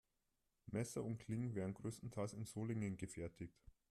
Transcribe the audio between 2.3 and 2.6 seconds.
in